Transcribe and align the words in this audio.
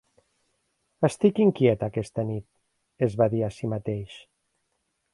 "Estic 1.09 1.41
inquiet 1.45 1.87
aquesta 1.89 2.27
nit", 2.31 2.49
es 3.09 3.21
va 3.23 3.31
dir 3.37 3.47
a 3.49 3.55
si 3.59 3.75
mateix. 3.77 4.21